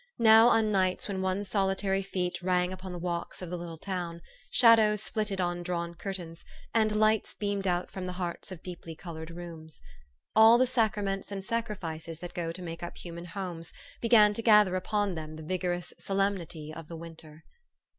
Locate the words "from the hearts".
7.91-8.51